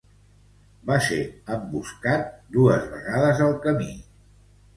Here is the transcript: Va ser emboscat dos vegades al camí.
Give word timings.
Va 0.91 0.95
ser 1.07 1.17
emboscat 1.57 2.33
dos 2.57 2.89
vegades 2.95 3.45
al 3.51 3.55
camí. 3.69 3.93